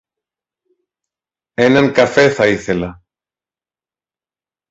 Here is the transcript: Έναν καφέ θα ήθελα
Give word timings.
Έναν 1.53 1.93
καφέ 1.93 2.29
θα 2.29 2.47
ήθελα 2.47 3.01